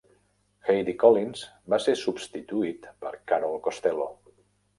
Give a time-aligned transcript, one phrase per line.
[0.69, 1.43] Heidi Collins
[1.73, 4.11] va ser substituït per Carol Costello.